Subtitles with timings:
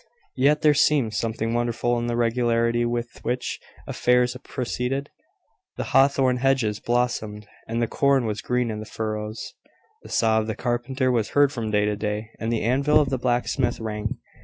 [0.35, 5.11] Yet there seemed something wonderful in the regularity with which affairs proceeded.
[5.77, 9.53] The hawthorn hedges blossomed, and the corn was green in the furrows:
[10.01, 13.09] the saw of the carpenter was heard from day to day, and the anvil of
[13.11, 14.17] the blacksmith rang.